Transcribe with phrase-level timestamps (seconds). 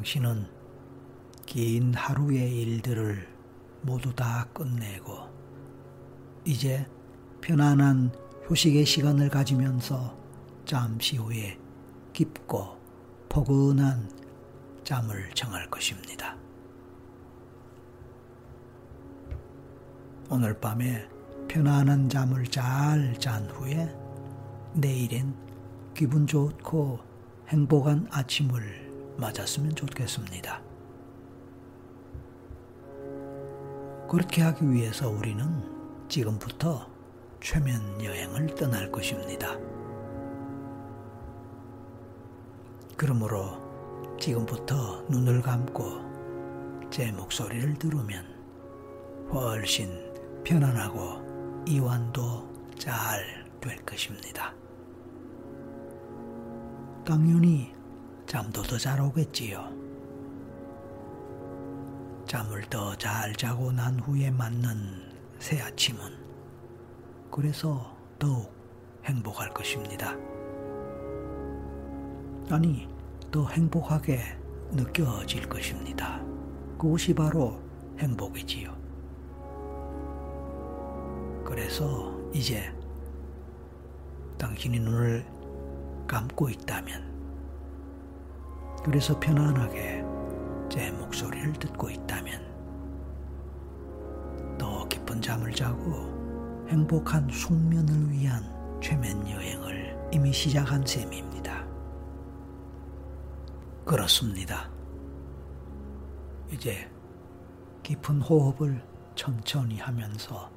[0.00, 0.46] 당신은
[1.44, 3.28] 긴 하루의 일들을
[3.82, 5.28] 모두 다 끝내고
[6.42, 6.86] 이제
[7.42, 8.10] 편안한
[8.46, 10.16] 휴식의 시간을 가지면서
[10.64, 11.58] 잠시 후에
[12.14, 12.78] 깊고
[13.28, 14.10] 포근한
[14.84, 16.34] 잠을 정할 것입니다.
[20.30, 21.06] 오늘 밤에
[21.46, 23.94] 편안한 잠을 잘 잔 후에
[24.72, 25.34] 내일엔
[25.92, 27.00] 기분 좋고
[27.48, 28.89] 행복한 아침을
[29.20, 30.60] 맞았으면 좋겠습니다.
[34.08, 35.44] 그렇게 하기 위해서 우리는
[36.08, 36.90] 지금부터
[37.40, 39.56] 최면 여행을 떠날 것입니다.
[42.96, 48.26] 그러므로 지금부터 눈을 감고 제 목소리를 들으면
[49.32, 49.88] 훨씬
[50.42, 54.54] 편안하고 이완도 잘 될 것입니다.
[57.04, 57.72] 당연히
[58.30, 59.68] 잠도 더 잘 오겠지요.
[62.28, 64.70] 잠을 더 잘 자고 난 후에 맞는
[65.40, 65.98] 새 아침은
[67.28, 68.54] 그래서 더욱
[69.04, 70.14] 행복할 것입니다.
[72.50, 72.88] 아니,
[73.32, 74.20] 더 행복하게
[74.70, 76.22] 느껴질 것입니다.
[76.78, 77.60] 그것이 바로
[77.98, 78.72] 행복이지요.
[81.44, 82.72] 그래서 이제
[84.38, 85.26] 당신이 눈을
[86.06, 87.09] 감고 있다면,
[88.82, 90.04] 그래서 편안하게
[90.70, 92.50] 제 목소리를 듣고 있다면,
[94.58, 98.42] 더 깊은 잠을 자고 행복한 숙면을 위한
[98.80, 101.66] 최면 여행을 이미 시작한 셈입니다.
[103.84, 104.70] 그렇습니다.
[106.50, 106.90] 이제
[107.82, 108.82] 깊은 호흡을
[109.14, 110.50] 천천히 하면서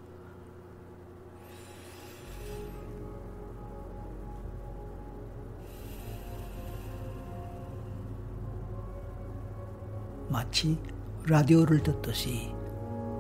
[10.34, 10.82] 마치
[11.28, 12.52] 라디오를 듣듯이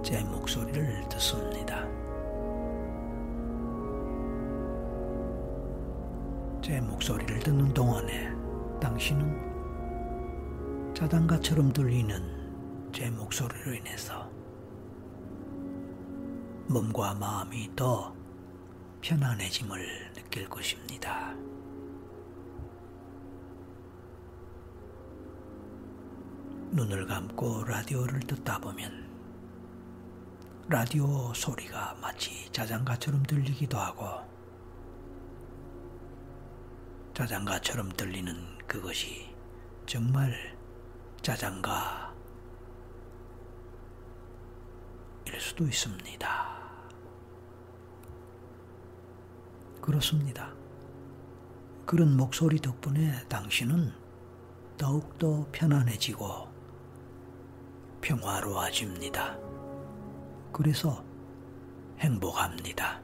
[0.03, 1.87] 제 목소리를 듣습니다.
[6.59, 8.31] 제 목소리를 듣는 동안에
[8.81, 9.53] 당신은
[10.95, 14.27] 자장가처럼 들리는 제 목소리로 인해서
[16.65, 18.11] 몸과 마음이 더
[19.01, 21.35] 편안해짐을 느낄 것입니다.
[26.73, 29.07] 눈을 감고 라디오를 듣다 보면
[30.67, 34.27] 라디오 소리가 마치 자장가처럼 들리기도 하고
[37.13, 38.35] 자장가처럼 들리는
[38.65, 39.35] 그것이
[39.85, 40.57] 정말
[41.21, 42.11] 자장가
[45.27, 46.53] 일 수도 있습니다.
[49.79, 50.51] 그렇습니다.
[51.85, 53.93] 그런 목소리 덕분에 당신은
[54.75, 56.52] 더욱더 편안해지고
[58.03, 59.37] 평화로워집니다.
[60.51, 61.03] 그래서
[61.99, 63.01] 행복합니다.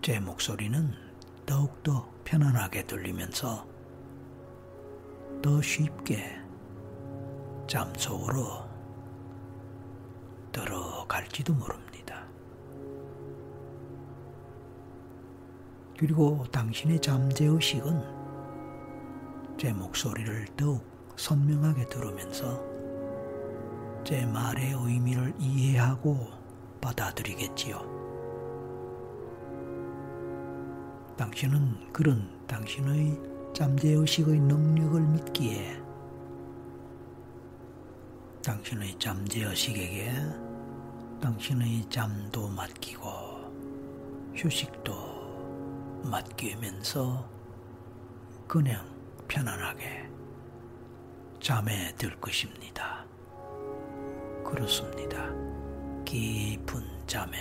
[0.00, 0.94] 제 목소리는
[1.44, 3.66] 더욱더 편안하게 들리면서
[5.42, 6.38] 더 쉽게
[7.66, 8.64] 잠속으로
[10.52, 12.24] 들어갈지도 모릅니다.
[15.98, 18.22] 그리고 당신의 잠재의식은
[19.58, 22.62] 제 목소리를 더욱 선명하게 들으면서
[24.04, 26.28] 제 말의 의미를 이해하고
[26.80, 27.92] 받아들이겠지요.
[31.16, 33.18] 당신은 그런 당신의
[33.54, 35.80] 잠재의식의 능력을 믿기에
[38.42, 40.12] 당신의 잠재의식에게
[41.20, 43.08] 당신의 잠도 맡기고
[44.34, 47.28] 휴식도 맡기면서
[48.48, 48.84] 그냥
[49.28, 50.01] 편안하게
[51.42, 53.04] 잠에 들 것입니다.
[54.44, 55.28] 그렇습니다.
[56.04, 57.36] 깊은 잠에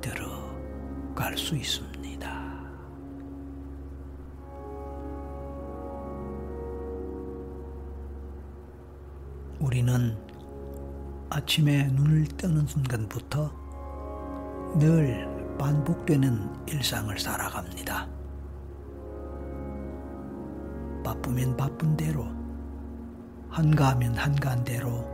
[0.00, 2.58] 들어갈 수 있습니다.
[9.60, 10.18] 우리는
[11.30, 13.52] 아침에 눈을 뜨는 순간부터
[14.80, 18.08] 늘 반복되는 일상을 살아갑니다.
[21.04, 22.37] 바쁘면 바쁜 대로,
[23.50, 25.06] 한가하면 한가한 대로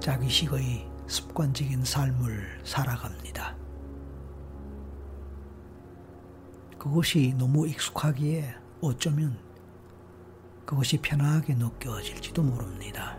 [0.00, 3.56] 자기식의 습관적인 삶을 살아갑니다.
[6.78, 9.38] 그것이 너무 익숙하기에 어쩌면
[10.64, 13.18] 그것이 편하게 느껴질지도 모릅니다.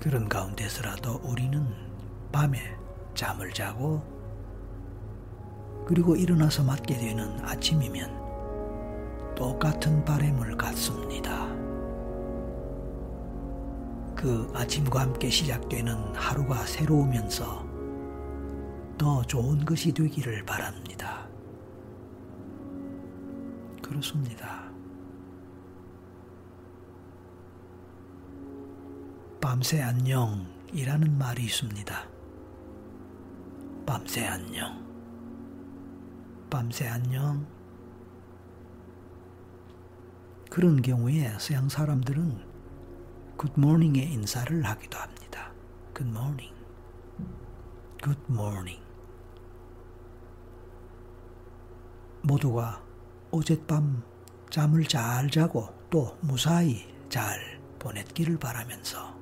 [0.00, 1.66] 그런 가운데서라도 우리는
[2.30, 2.76] 밤에
[3.14, 4.02] 잠을 자고
[5.86, 11.45] 그리고 일어나서 맞게 되는 아침이면 똑같은 바램을 갖습니다.
[14.26, 17.64] 그 아침과 함께 시작되는 하루가 새로우면서
[18.98, 21.28] 더 좋은 것이 되기를 바랍니다.
[23.80, 24.68] 그렇습니다.
[29.40, 32.08] 밤새 안녕이라는 말이 있습니다.
[33.86, 34.84] 밤새 안녕.
[36.50, 37.46] 밤새 안녕.
[40.50, 42.45] 그런 경우에 서양 사람들은
[43.36, 45.52] good morning의 인사를 하기도 합니다.
[45.92, 46.50] Good morning.
[48.02, 48.80] Good morning.
[52.22, 52.82] 모두가
[53.30, 54.02] 어젯밤
[54.50, 59.16] 잠을 잘 자고 또 무사히 잘 보냈기를 바라면서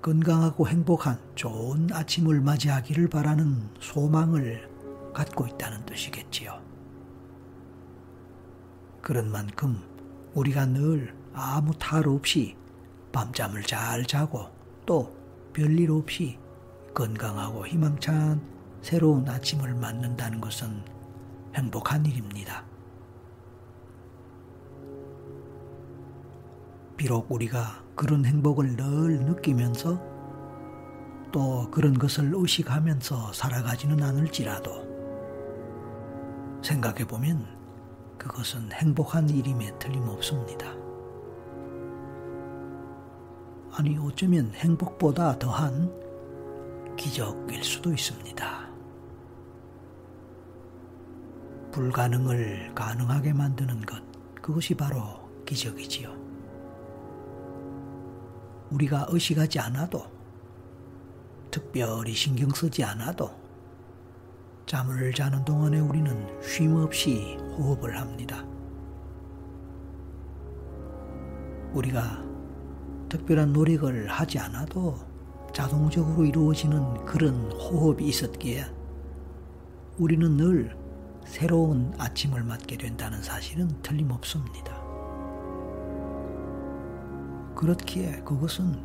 [0.00, 4.70] 건강하고 행복한 좋은 아침을 맞이하기를 바라는 소망을
[5.12, 6.62] 갖고 있다는 뜻이겠지요.
[9.02, 9.82] 그런 만큼
[10.34, 12.56] 우리가 늘 아무 탈 없이
[13.12, 14.46] 밤잠을 잘 자고
[14.86, 15.14] 또
[15.52, 16.38] 별일 없이
[16.94, 18.40] 건강하고 희망찬
[18.80, 20.82] 새로운 아침을 맞는다는 것은
[21.54, 22.64] 행복한 일입니다.
[26.96, 30.02] 비록 우리가 그런 행복을 늘 느끼면서
[31.32, 34.86] 또 그런 것을 의식하면서 살아가지는 않을지라도
[36.62, 37.46] 생각해보면
[38.16, 40.85] 그것은 행복한 일임에 틀림없습니다.
[43.78, 45.92] 아니, 어쩌면 행복보다 더한
[46.96, 48.66] 기적일 수도 있습니다.
[51.72, 54.02] 불가능을 가능하게 만드는 것,
[54.40, 56.10] 그것이 바로 기적이지요.
[58.70, 60.06] 우리가 의식하지 않아도,
[61.50, 63.30] 특별히 신경 쓰지 않아도,
[64.64, 68.42] 잠을 자는 동안에 우리는 쉼 없이 호흡을 합니다.
[71.74, 72.25] 우리가
[73.16, 74.94] 특별한 노력을 하지 않아도
[75.52, 78.66] 자동적으로 이루어지는 그런 호흡이 있었기에
[79.96, 80.76] 우리는 늘
[81.24, 84.76] 새로운 아침을 맞게 된다는 사실은 틀림없습니다.
[87.54, 88.78] 그렇기에 그것은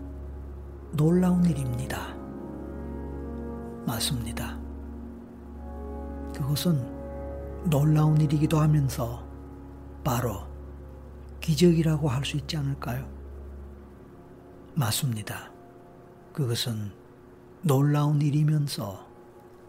[0.94, 2.16] 놀라운 일입니다.
[3.86, 4.58] 맞습니다.
[6.34, 9.24] 그것은 놀라운 일이기도 하면서
[10.06, 10.44] 바로
[11.42, 13.21] 기적이라고 할 수 있지 않을까요?
[14.74, 15.52] 맞습니다.
[16.34, 16.92] 그것은
[17.62, 19.06] 놀라운 일이면서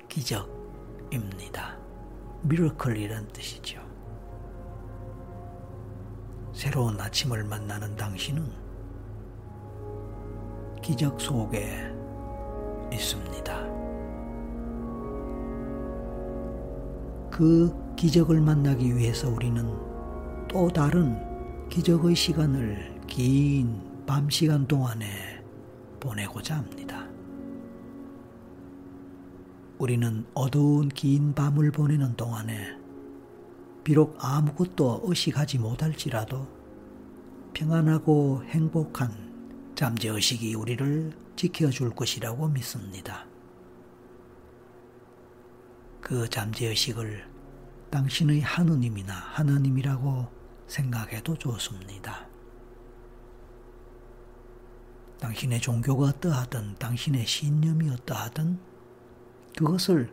[0.09, 1.77] 기적입니다.
[2.43, 3.83] 미러클이란 뜻이죠.
[6.53, 8.47] 새로운 아침을 만나는 당신은
[10.83, 11.93] 기적 속에
[12.93, 13.63] 있습니다.
[17.31, 19.65] 그 기적을 만나기 위해서 우리는
[20.49, 25.43] 또 다른 기적의 시간을 긴 밤 시간 동안에
[26.01, 27.07] 보내고자 합니다.
[29.79, 32.77] 우리는 어두운 긴 밤을 보내는 동안에
[33.85, 36.47] 비록 아무것도 의식하지 못할지라도
[37.53, 43.27] 평안하고 행복한 잠재의식이 우리를 지켜줄 것이라고 믿습니다.
[46.01, 47.29] 그 잠재의식을
[47.91, 50.27] 당신의 하느님이나 하나님이라고
[50.67, 52.32] 생각해도 좋습니다.
[55.23, 58.59] 당신의 종교가 어떠하든 당신의 신념이 어떠하든
[59.57, 60.13] 그것을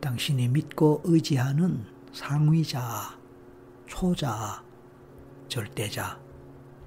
[0.00, 3.16] 당신이 믿고 의지하는 상위자,
[3.86, 4.60] 초자,
[5.46, 6.18] 절대자,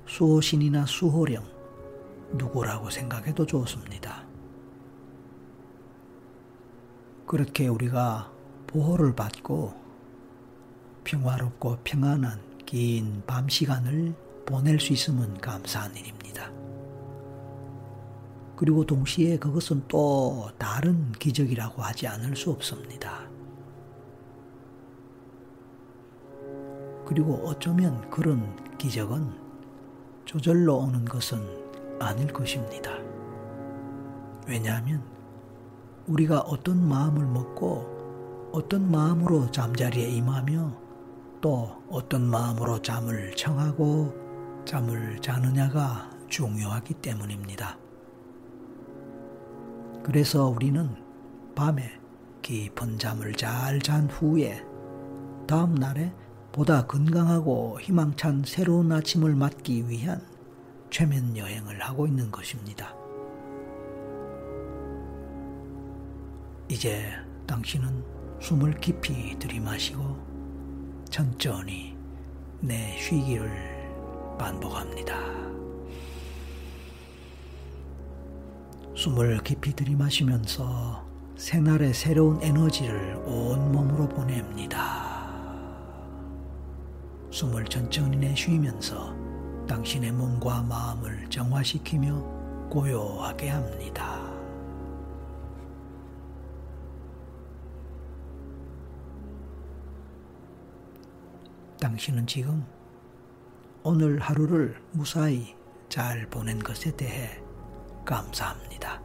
[0.08, 1.46] 수호신이나 수호령
[2.34, 4.26] 누구라고 생각해도 좋습니다.
[7.26, 8.30] 그렇게 우리가
[8.68, 9.74] 보호를 받고
[11.06, 16.52] 평화롭고 평안한 긴 밤 시간을 보낼 수 있으면 감사한 일입니다.
[18.62, 23.28] 그리고 동시에 그것은 또 다른 기적이라고 하지 않을 수 없습니다.
[27.08, 29.32] 그리고 어쩌면 그런 기적은
[30.26, 31.44] 조절로 오는 것은
[32.00, 32.92] 아닐 것입니다.
[34.48, 35.04] 왜냐하면
[36.06, 40.78] 우리가 어떤 마음을 먹고 어떤 마음으로 잠자리에 임하며
[41.42, 44.14] 또 어떤 마음으로 잠을 청하고
[44.66, 47.81] 잠을 자느냐가 중요하기 때문입니다.
[50.04, 50.90] 그래서 우리는
[51.56, 51.92] 밤에
[52.42, 54.64] 깊은 잠을 잘 잔 후에
[55.48, 56.12] 다음 날에
[56.52, 60.22] 보다 건강하고 희망찬 새로운 아침을 맞기 위한
[60.90, 62.94] 최면 여행을 하고 있는 것입니다.
[66.68, 67.10] 이제
[67.46, 68.04] 당신은
[68.40, 70.02] 숨을 깊이 들이마시고
[71.10, 71.96] 천천히
[72.60, 73.52] 내 쉬기를
[74.38, 75.16] 반복합니다.
[79.02, 81.04] 숨을 깊이 들이마시면서
[81.36, 85.28] 새날의 새로운 에너지를 온 몸으로 보냅니다.
[87.32, 89.16] 숨을 천천히 내쉬면서
[89.68, 94.22] 당신의 몸과 마음을 정화시키며 고요하게 합니다.
[101.80, 102.64] 당신은 지금
[103.82, 105.56] 오늘 하루를 무사히
[105.90, 107.42] 잘 보낸 것에 대해
[108.06, 109.02] 감사합니다.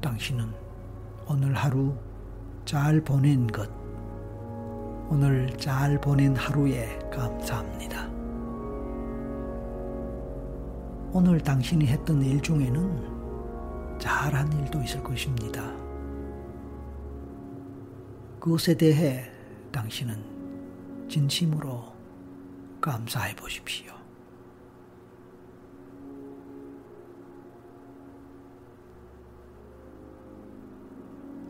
[0.00, 0.52] 당신은
[1.28, 1.94] 오늘 하루
[2.64, 3.70] 잘 보낸 것,
[5.08, 8.08] 오늘 잘 보낸 하루에 감사합니다.
[11.12, 15.74] 오늘 당신이 했던 일 중에는 잘한 일도 있을 것입니다.
[18.38, 19.30] 그것에 대해
[19.72, 21.92] 당신은 진심으로
[22.80, 23.99] 감사해 보십시오.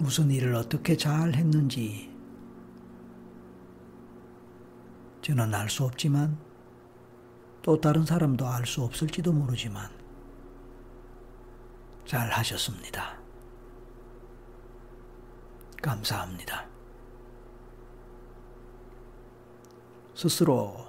[0.00, 2.10] 무슨 일을 어떻게 잘 했는지
[5.22, 6.38] 저는 알 수 없지만
[7.62, 9.90] 또 다른 사람도 알 수 없을지도 모르지만
[12.06, 13.18] 잘 하셨습니다.
[15.82, 16.66] 감사합니다.
[20.14, 20.86] 스스로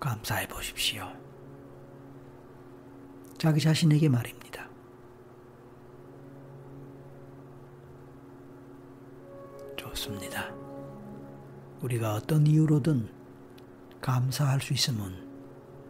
[0.00, 1.06] 감사해 보십시오.
[3.38, 4.35] 자기 자신에게 말입니다.
[11.82, 13.08] 우리가 어떤 이유로든
[14.00, 15.14] 감사할 수 있으면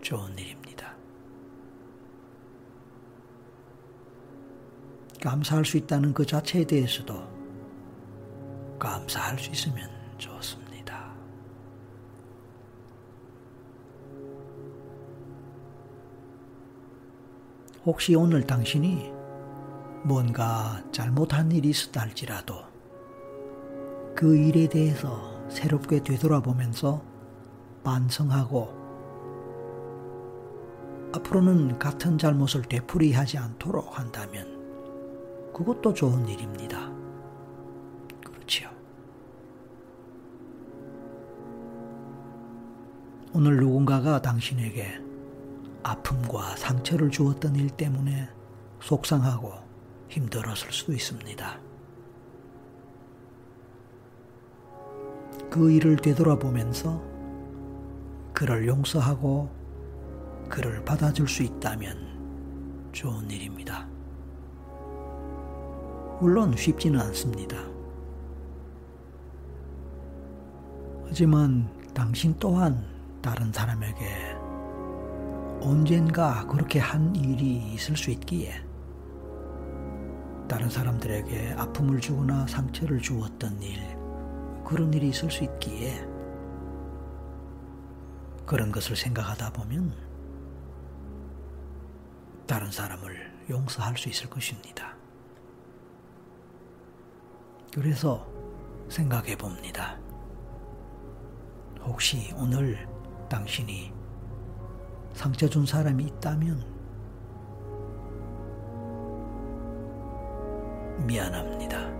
[0.02, 0.94] 좋은 일입니다.
[5.22, 7.14] 감사할 수 있다는 그 자체에 대해서도
[8.78, 9.88] 감사할 수 있으면
[10.18, 11.12] 좋습니다.
[17.84, 19.12] 혹시 오늘 당신이
[20.04, 22.64] 뭔가 잘못한 일이 있었다 할지라도
[24.14, 27.02] 그 일에 대해서 새롭게 되돌아보면서
[27.84, 28.86] 반성하고
[31.14, 34.56] 앞으로는 같은 잘못을 되풀이하지 않도록 한다면
[35.54, 36.90] 그것도 좋은 일입니다.
[38.24, 38.68] 그렇지요.
[43.32, 45.00] 오늘 누군가가 당신에게
[45.82, 48.28] 아픔과 상처를 주었던 일 때문에
[48.80, 49.52] 속상하고
[50.08, 51.60] 힘들었을 수도 있습니다.
[55.56, 57.02] 그 일을 되돌아보면서
[58.34, 59.48] 그를 용서하고
[60.50, 63.88] 그를 받아줄 수 있다면 좋은 일입니다.
[66.20, 67.56] 물론 쉽지는 않습니다.
[71.06, 72.84] 하지만 당신 또한
[73.22, 74.36] 다른 사람에게
[75.62, 78.62] 언젠가 그렇게 한 일이 있을 수 있기에
[80.46, 83.95] 다른 사람들에게 아픔을 주거나 상처를 주었던 일,
[84.66, 86.04] 그런 일이 있을 수 있기에
[88.44, 89.94] 그런 것을 생각하다 보면
[92.48, 94.96] 다른 사람을 용서할 수 있을 것입니다.
[97.72, 98.26] 그래서
[98.88, 99.96] 생각해 봅니다.
[101.80, 102.88] 혹시 오늘
[103.28, 103.92] 당신이
[105.12, 106.74] 상처 준 사람이 있다면
[111.06, 111.95] 미안합니다.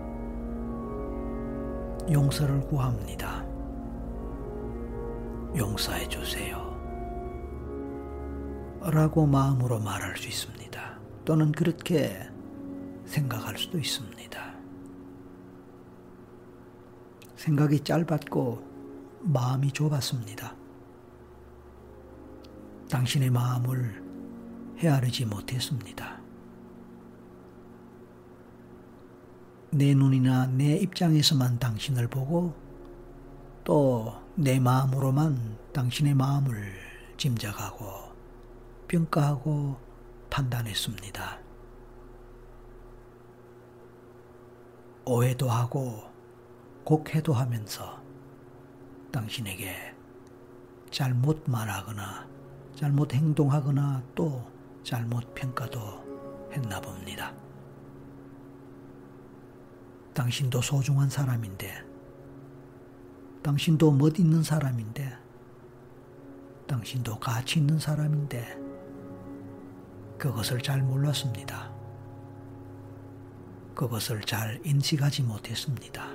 [2.11, 3.45] 용서를 구합니다.
[5.57, 6.65] 용서해 주세요.
[8.83, 10.99] 라고 마음으로 말할 수 있습니다.
[11.25, 12.29] 또는 그렇게
[13.05, 14.55] 생각할 수도 있습니다.
[17.37, 18.63] 생각이 짧았고
[19.23, 20.55] 마음이 좁았습니다.
[22.89, 24.05] 당신의 마음을
[24.79, 26.26] 헤아리지 못했습니다.
[29.77, 32.55] 내 눈이나 내 입장에서만 당신을 보고
[33.65, 36.75] 또 내 마음으로만 당신의 마음을
[37.17, 37.87] 짐작하고
[38.87, 39.79] 평가하고
[40.29, 41.39] 판단했습니다.
[45.07, 46.03] 오해도 하고
[46.85, 47.99] 곡해도 하면서
[49.11, 49.75] 당신에게
[50.91, 52.29] 잘못 말하거나
[52.75, 54.47] 잘못 행동하거나 또
[54.83, 57.33] 잘못 평가도 했나 봅니다.
[60.17, 61.85] 당신도 소중한 사람인데,
[63.43, 65.15] 당신도 멋 있는 사람인데,
[66.67, 68.57] 당신도 가치 있는 사람인데,
[70.17, 71.71] 그것을 잘 몰랐습니다.
[73.75, 76.09] 그것을 잘 인식하지 못했습니다.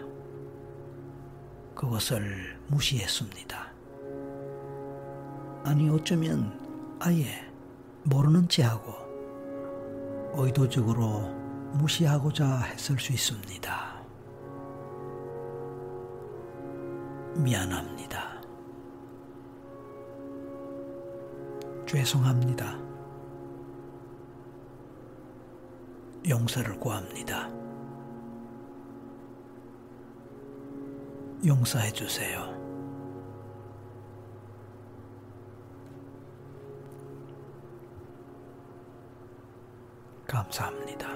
[1.76, 3.72] 그것을 무시했습니다.
[5.64, 6.60] 아니 어쩌면
[7.00, 7.48] 아예
[8.02, 8.96] 모르는 체 하고
[10.34, 11.40] 의도적으로
[11.74, 13.91] 무시하고자 했을 수 있습니다.
[17.36, 18.42] 미안합니다.
[21.88, 22.80] 죄송합니다.
[26.28, 27.50] 용서를 구합니다.
[31.46, 32.52] 용서해 주세요.
[40.28, 41.10] 감사합니다.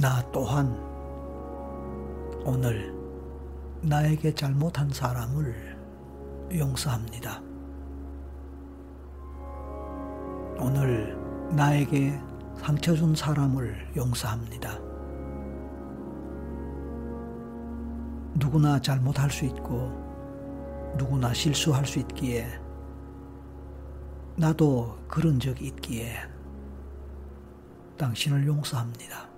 [0.00, 0.74] 나 또한
[2.46, 2.94] 오늘
[3.82, 5.76] 나에게 잘못한 사람을
[6.56, 7.42] 용서합니다.
[10.58, 11.18] 오늘
[11.50, 12.18] 나에게
[12.56, 14.78] 상처 준 사람을 용서합니다.
[18.34, 19.92] 누구나 잘못할 수 있고
[20.96, 22.46] 누구나 실수할 수 있기에
[24.36, 26.16] 나도 그런 적이 있기에
[27.98, 29.31] 당신을 용서합니다.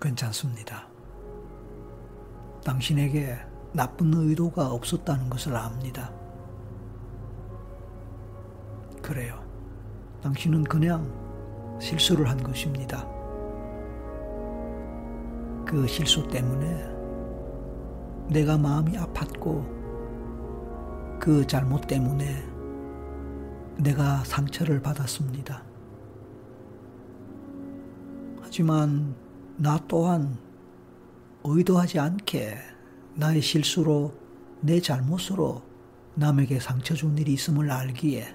[0.00, 0.86] 괜찮습니다.
[2.64, 3.36] 당신에게
[3.72, 6.12] 나쁜 의도가 없었다는 것을 압니다.
[9.02, 9.40] 그래요.
[10.22, 11.08] 당신은 그냥
[11.80, 13.06] 실수를 한 것입니다.
[15.64, 16.96] 그 실수 때문에
[18.28, 19.76] 내가 마음이 아팠고
[21.20, 22.44] 그 잘못 때문에
[23.76, 25.62] 내가 상처를 받았습니다.
[28.40, 29.14] 하지만
[29.58, 30.38] 나 또한
[31.42, 32.58] 의도하지 않게
[33.14, 34.14] 나의 실수로
[34.60, 35.62] 내 잘못으로
[36.14, 38.34] 남에게 상처 준 일이 있음을 알기에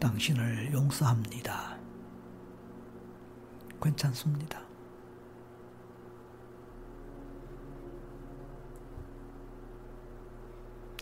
[0.00, 1.76] 당신을 용서합니다.
[3.82, 4.62] 괜찮습니다.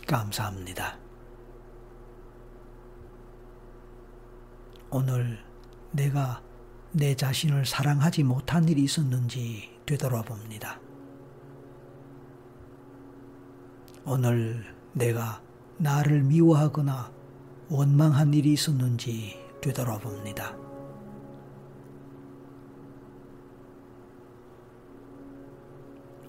[0.07, 0.99] 감사합니다.
[4.91, 5.38] 오늘
[5.91, 6.46] 내가
[6.99, 10.81] 내 자신을 사랑하지 못한 일이 있었는지 되돌아 봅니다.
[14.07, 15.43] 오늘 내가
[15.77, 17.13] 나를 미워하거나
[17.69, 20.57] 원망한 일이 있었는지 되돌아 봅니다.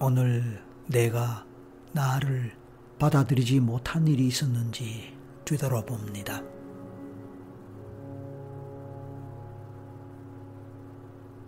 [0.02, 1.46] 오늘 내가
[1.94, 2.52] 나를
[3.00, 6.44] 받아들이지 못한 일이 있었는지 되돌아 봅니다.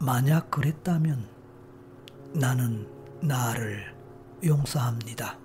[0.02, 1.28] 만약 그랬다면
[2.34, 2.88] 나는
[3.22, 3.94] 나를
[4.42, 5.38] 용서합니다.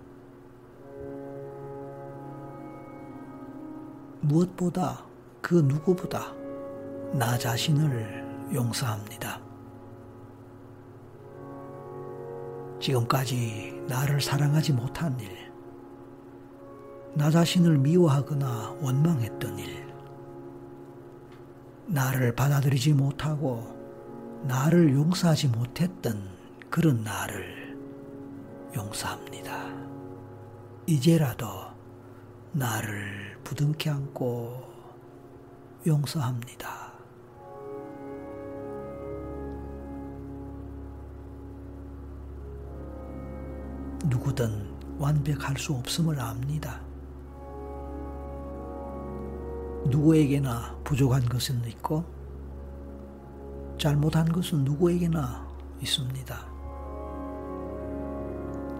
[4.20, 5.04] 무엇보다
[5.42, 6.32] 그 누구보다
[7.12, 9.40] 나 자신을 용서합니다.
[12.80, 15.52] 지금까지 나를 사랑하지 못한 일,
[17.14, 19.92] 나 자신을 미워하거나 원망했던 일,
[21.86, 23.83] 나를 받아들이지 못하고
[24.44, 26.28] 나를 용서하지 못했던
[26.68, 27.74] 그런 나를
[28.76, 29.72] 용서합니다.
[30.86, 31.46] 이제라도
[32.52, 34.62] 나를 부둥켜 안고
[35.86, 36.92] 용서합니다.
[44.04, 46.82] 누구든 완벽할 수 없음을 압니다.
[49.86, 52.04] 누구에게나 부족한 것은 있고
[53.84, 55.46] 잘못한 것은 누구에게나
[55.82, 56.34] 있습니다.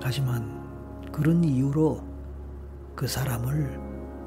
[0.03, 2.03] 하지만 그런 이유로
[2.95, 3.79] 그 사람을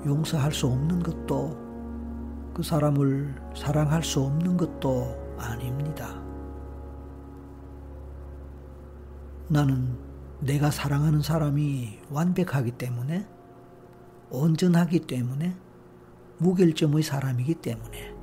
[0.05, 1.57] 용서할 수 없는 것도
[2.53, 6.21] 그 사람을 사랑할 수 없는 것도 아닙니다.
[9.47, 9.97] 나는
[10.41, 13.27] 내가 사랑하는 사람이 완벽하기 때문에
[14.29, 15.57] 온전하기 때문에
[16.37, 18.16] 무결점의 사람이기 때문에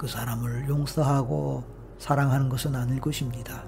[0.00, 1.62] 그 사람을 용서하고
[1.98, 3.62] 사랑하는 것은 아닐 것입니다.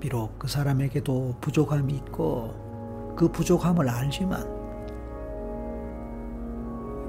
[0.00, 4.42] 비록 그 사람에게도 부족함이 있고 그 부족함을 알지만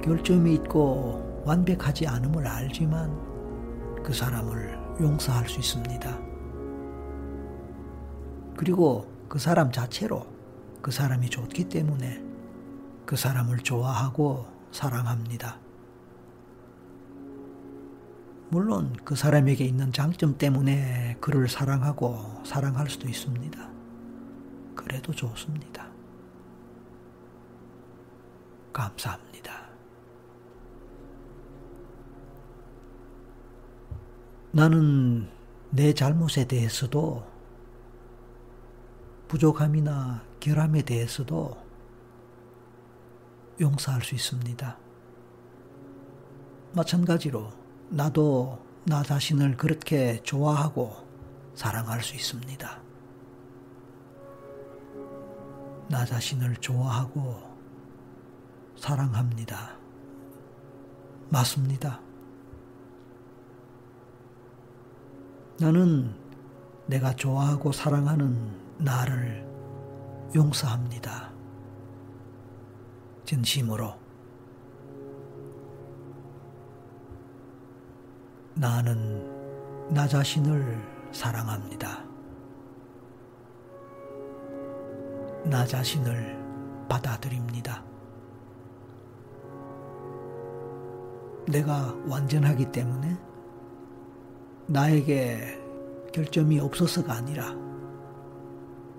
[0.03, 6.19] 결점이 있고 완벽하지 않음을 알지만 그 사람을 용서할 수 있습니다.
[8.57, 10.27] 그리고 그 사람 자체로
[10.81, 12.21] 그 사람이 좋기 때문에
[13.05, 15.62] 그 사람을 좋아하고 사랑합니다.
[18.53, 23.67] 물론 그 사람에게 있는 장점 때문에 그를 사랑하고 사랑할 수도 있습니다.
[24.75, 25.87] 그래도 좋습니다.
[28.71, 29.69] 감사합니다.
[34.51, 35.31] 나는
[35.71, 37.25] 내 잘못에 대해서도
[39.29, 41.57] 부족함이나 결함에 대해서도
[43.59, 44.77] 용서할 수 있습니다.
[46.73, 47.62] 마찬가지로
[47.93, 50.95] 나도 나 자신을 그렇게 좋아하고
[51.53, 52.81] 사랑할 수 있습니다.
[55.89, 57.39] 나 자신을 좋아하고
[58.75, 59.77] 사랑합니다.
[61.29, 62.01] 맞습니다.
[65.59, 66.15] 나는
[66.87, 69.47] 내가 좋아하고 사랑하는 나를
[70.33, 71.31] 용서합니다.
[73.25, 74.02] 진심으로.
[78.55, 80.77] 나는 나 자신을
[81.11, 82.03] 사랑합니다.
[85.45, 87.83] 나 자신을 받아들입니다.
[91.47, 93.17] 내가 완전하기 때문에
[94.67, 95.59] 나에게
[96.13, 97.53] 결점이 없어서가 아니라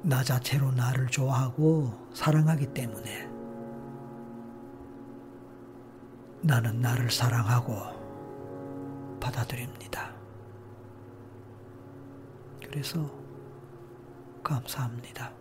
[0.03, 3.31] 나 자체로 나를 좋아하고 사랑하기 때문에
[6.43, 7.94] 나는 나를 사랑하고
[9.25, 10.13] 받아들입니다.
[12.63, 13.11] 그래서
[14.43, 15.33] 감사합니다.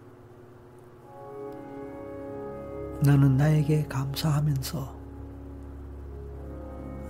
[3.01, 4.95] 나는 나에게 감사하면서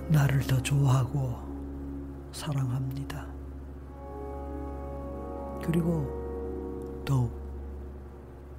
[0.10, 1.36] 나를 더 좋아하고
[2.32, 3.28] 사랑합니다.
[5.64, 7.32] 그리고 더욱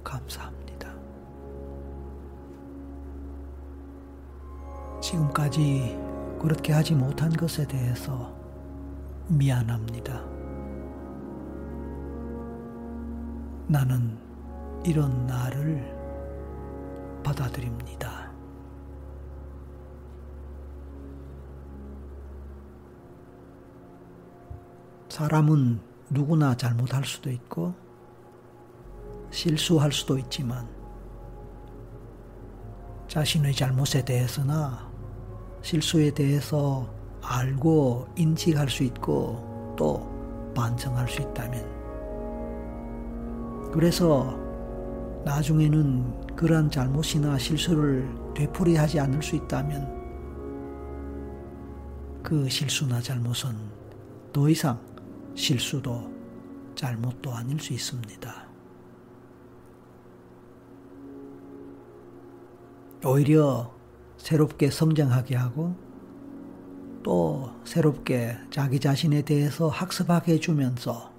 [0.05, 0.95] 감사합니다.
[5.01, 6.04] 지금까지
[6.45, 8.31] 그렇게 하지 못한 것에 대해서
[9.27, 10.23] 미안합니다.
[13.67, 14.15] 나는
[14.85, 15.91] 이런 나를
[17.23, 18.31] 받아들입니다.
[25.09, 25.79] 사람은
[26.11, 27.73] 누구나 잘못할 수도 있고
[29.31, 30.69] 실수할 수도 있지만
[33.07, 34.84] 자신의 잘못에 대해서나
[35.65, 36.87] 실수에 대해서
[37.23, 41.73] 알고 인식할 수 있고 또 반성할 수 있다면
[43.71, 44.37] 그래서
[45.25, 49.95] 나중에는 그러한 잘못이나 실수를 되풀이하지 않을 수 있다면
[52.21, 53.55] 그 실수나 잘못은
[54.31, 54.79] 더 이상
[55.33, 56.13] 실수도
[56.75, 58.45] 잘못도 아닐 수 있습니다.
[63.03, 63.74] 오히려
[64.17, 65.75] 새롭게 성장하게 하고
[67.03, 71.13] 또 새롭게 자기 자신에 대해서 학습하게 해주면서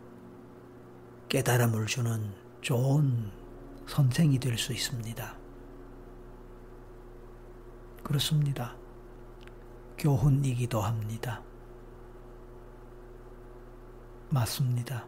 [1.28, 3.30] 깨달음을 주는 좋은
[3.86, 5.36] 선생이 될 수 있습니다.
[8.02, 8.74] 그렇습니다.
[9.98, 11.42] 교훈이기도 합니다.
[14.30, 15.06] 맞습니다.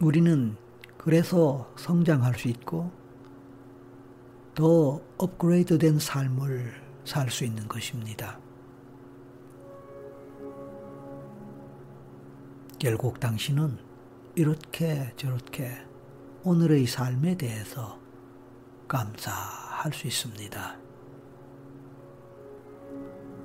[0.00, 0.56] 우리는
[0.96, 2.90] 그래서 성장할 수 있고
[4.58, 6.72] 더 업그레이드 된 삶을
[7.04, 8.40] 살 수 있는 것입니다.
[12.76, 13.78] 결국 당신은
[14.34, 15.78] 이렇게 저렇게
[16.42, 18.00] 오늘의 삶에 대해서
[18.88, 20.76] 감사할 수 있습니다.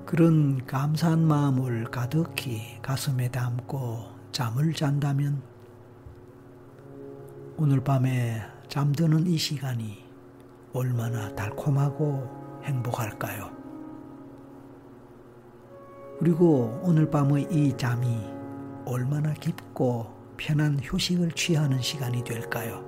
[0.07, 5.43] 그런 감사한 마음을 가득히 가슴에 담고 잠을 잔다면
[7.57, 10.02] 오늘 밤에 잠드는 이 시간이
[10.73, 13.51] 얼마나 달콤하고 행복할까요?
[16.19, 18.07] 그리고 오늘 밤의 이 잠이
[18.85, 22.83] 얼마나 깊고 편한 휴식을 취하는 시간이 될까요?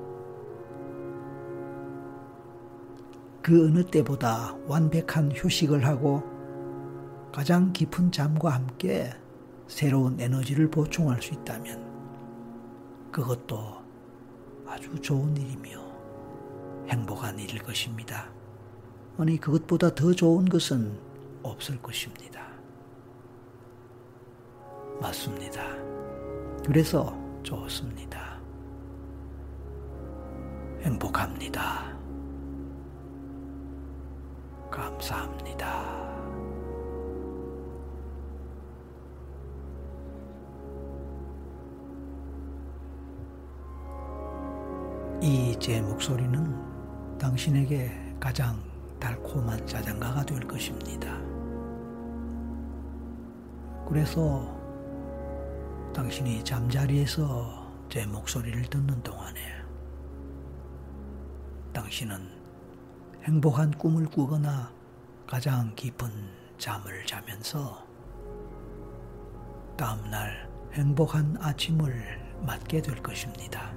[3.41, 6.23] 그 어느 때보다 완벽한 휴식을 하고
[7.31, 9.11] 가장 깊은 잠과 함께
[9.67, 11.85] 새로운 에너지를 보충할 수 있다면
[13.11, 13.75] 그것도
[14.65, 15.94] 아주 좋은 일이며
[16.89, 18.29] 행복한 일일 것입니다.
[19.17, 20.97] 아니, 그것보다 더 좋은 것은
[21.43, 22.45] 없을 것입니다.
[25.01, 25.61] 맞습니다.
[26.65, 28.39] 그래서 좋습니다.
[30.81, 31.95] 행복합니다.
[34.71, 35.95] 감사합니다.
[45.21, 46.74] 이 제 목소리는
[47.19, 48.61] 당신에게 가장
[48.99, 51.17] 달콤한 자장가가 될 것입니다.
[53.87, 54.53] 그래서
[55.93, 59.39] 당신이 잠자리에서 제 목소리를 듣는 동안에
[61.71, 62.19] 당신은
[63.23, 64.71] 행복한 꿈을 꾸거나
[65.27, 66.09] 가장 깊은
[66.57, 67.85] 잠을 자면서
[69.77, 73.73] 다음날 행복한 아침을 맞게 될 것입니다.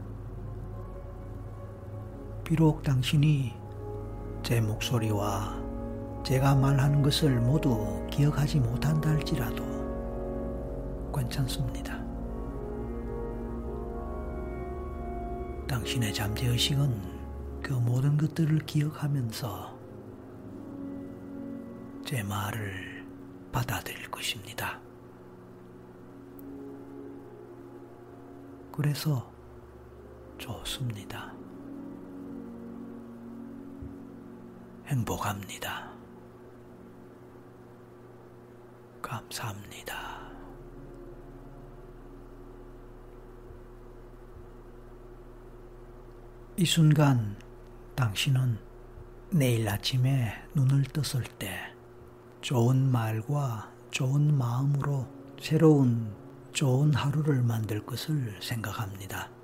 [2.49, 3.53] 비록 당신이
[4.43, 5.63] 제 목소리와
[6.25, 9.63] 제가 말하는 것을 모두 기억하지 못한다 할지라도
[11.15, 12.03] 괜찮습니다.
[15.67, 19.79] 당신의 잠재의식은 그 모든 것들을 기억하면서
[22.07, 23.05] 제 말을
[23.53, 24.81] 받아들일 것입니다.
[28.73, 29.31] 그래서
[30.39, 31.38] 좋습니다.
[34.89, 35.93] 행복합니다.
[39.03, 40.19] 감사합니다.
[46.57, 47.37] 이 순간
[47.95, 48.59] 당신은
[49.31, 51.75] 내일 아침에 눈을 떴을 때
[52.41, 55.07] 좋은 말과 좋은 마음으로
[55.39, 56.11] 새로운
[56.53, 59.38] 좋은 하루를 만들 것을 생각합니다.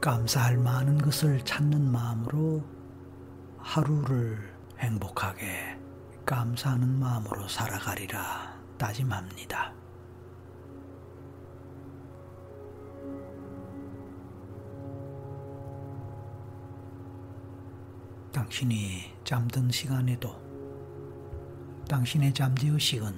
[0.00, 2.64] 감사할 많은 것을 찾는 마음으로
[3.58, 4.38] 하루를
[4.78, 5.78] 행복하게
[6.24, 9.74] 감사하는 마음으로 살아가리라 다짐합니다.
[18.32, 20.34] 당신이 잠든 시간에도
[21.90, 23.14] 당신의 잠재의식은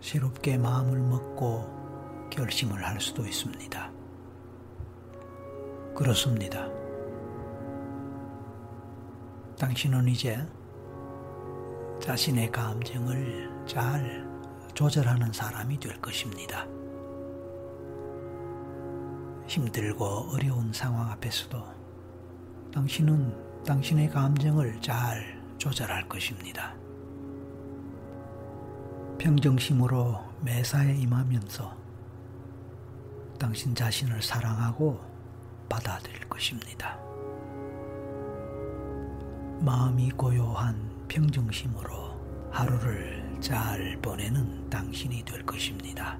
[0.00, 4.03] 새롭게 마음을 먹고 결심을 할 수도 있습니다.
[5.94, 6.68] 그렇습니다.
[9.58, 10.44] 당신은 이제
[12.02, 14.28] 자신의 감정을 잘
[14.74, 16.66] 조절하는 사람이 될 것입니다.
[19.46, 21.62] 힘들고 어려운 상황 앞에서도
[22.72, 26.74] 당신은 당신의 감정을 잘 조절할 것입니다.
[29.18, 31.72] 평정심으로 매사에 임하면서
[33.38, 35.13] 당신 자신을 사랑하고
[35.74, 36.96] 받아들일 것입니다.
[39.60, 46.16] 마음이 고요한 평정심으로 하루를 잘 보내는 당신이 될 것입니다.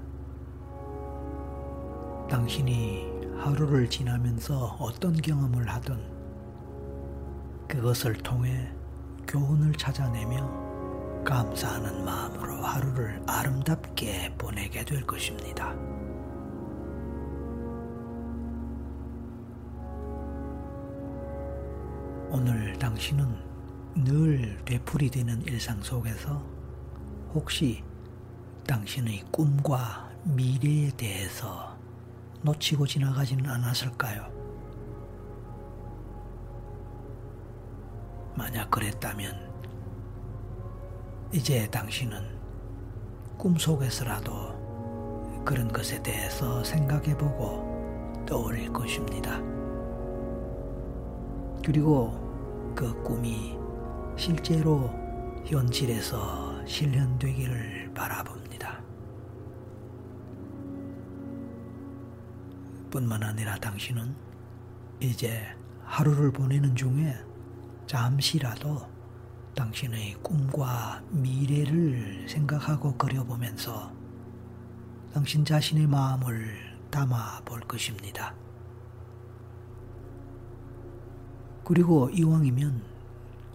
[2.28, 3.06] 당신이
[3.38, 6.02] 하루를 지나면서 어떤 경험을 하든
[7.68, 8.72] 그것을 통해
[9.28, 15.72] 교훈을 찾아내며 감사하는 마음으로 하루를 아름답게 보내게 될 것입니다.
[22.36, 23.32] 오늘 당신은
[23.94, 26.42] 늘 되풀이되는 일상 속에서
[27.32, 27.84] 혹시
[28.66, 31.78] 당신의 꿈과 미래에 대해서
[32.42, 34.28] 놓치고 지나가지는 않았을까요?
[38.34, 39.48] 만약 그랬다면
[41.32, 42.18] 이제 당신은
[43.38, 49.40] 꿈속에서라도 그런 것에 대해서 생각해보고 떠올릴 것입니다.
[51.64, 52.23] 그리고
[52.74, 53.56] 그 꿈이
[54.16, 54.90] 실제로
[55.44, 58.82] 현실에서 실현되기를 바라봅니다.
[62.90, 64.14] 뿐만 아니라 당신은
[65.00, 65.44] 이제
[65.84, 67.14] 하루를 보내는 중에
[67.86, 68.88] 잠시라도
[69.54, 73.92] 당신의 꿈과 미래를 생각하고 그려보면서
[75.12, 76.56] 당신 자신의 마음을
[76.90, 78.34] 담아 볼 것입니다.
[81.64, 82.82] 그리고 이왕이면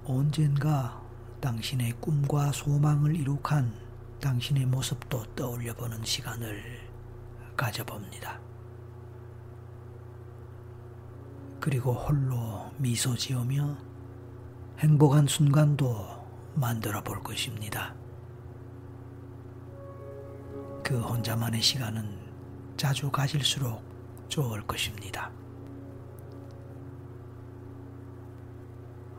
[0.05, 0.99] 언젠가
[1.41, 3.71] 당신의 꿈과 소망을 이룩한
[4.19, 6.63] 당신의 모습도 떠올려 보는 시간을
[7.55, 8.39] 가져봅니다.
[11.59, 13.77] 그리고 홀로 미소 지으며
[14.79, 16.19] 행복한 순간도
[16.55, 17.93] 만들어 볼 것입니다.
[20.83, 22.17] 그 혼자만의 시간은
[22.75, 23.83] 자주 가질수록
[24.29, 25.31] 좋을 것입니다.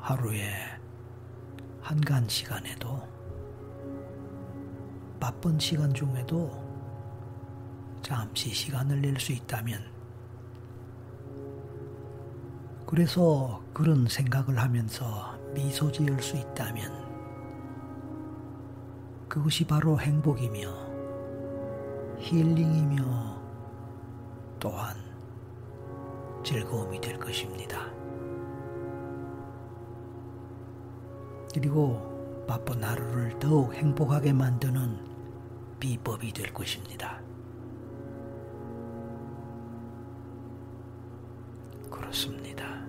[0.00, 0.50] 하루에
[1.80, 3.00] 한간 시간에도
[5.20, 6.50] 바쁜 시간 중에도
[8.02, 9.84] 잠시 시간을 낼 수 있다면
[12.86, 17.10] 그래서 그런 생각을 하면서 미소 지을 수 있다면
[19.28, 20.90] 그것이 바로 행복이며
[22.18, 23.40] 힐링이며
[24.58, 24.96] 또한
[26.42, 27.99] 즐거움이 될 것입니다.
[31.52, 34.98] 그리고 바쁜 하루를 더욱 행복하게 만드는
[35.78, 37.20] 비법이 될 것입니다.
[41.90, 42.84] 그렇습니다.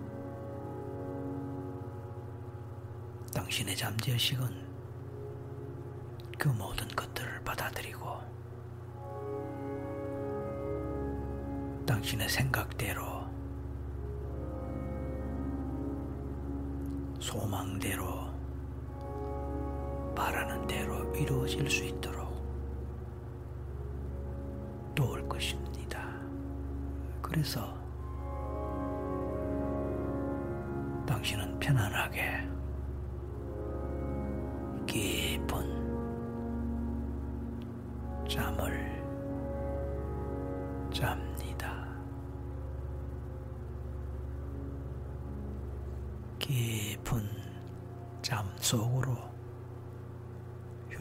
[3.34, 4.72] 당신의 잠재의식은
[6.38, 8.02] 그 모든 것들을 받아들이고
[11.86, 13.22] 당신의 생각대로
[17.20, 18.31] 소망대로
[20.16, 22.32] 바라는 대로 이루어질 수 있도록
[24.96, 26.08] 도울 것입니다.
[27.22, 27.74] 그래서
[31.06, 32.48] 당신은 편안하게
[34.86, 35.82] 깊은
[38.28, 39.02] 잠을
[40.94, 41.88] 잡니다.
[46.40, 47.22] 깊은
[48.22, 49.31] 잠 속으로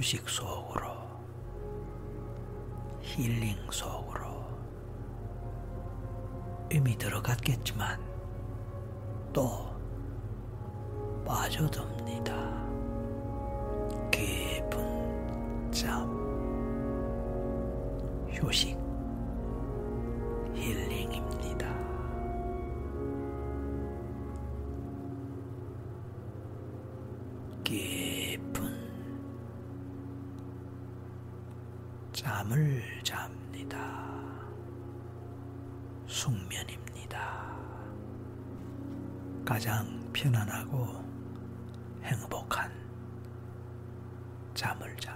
[0.00, 0.92] 휴식 속으로
[3.02, 4.46] 힐링 속으로
[6.72, 8.00] 이미 들어갔겠지만
[9.30, 9.68] 또
[11.26, 12.32] 빠져듭니다.
[14.10, 16.08] 깊은 잠,
[18.30, 18.79] 휴식,
[32.20, 34.04] 잠을 잡니다.
[36.06, 37.56] 숙면입니다.
[39.42, 41.02] 가장 편안하고
[42.02, 42.70] 행복한
[44.52, 45.09] 잠을 잡니다.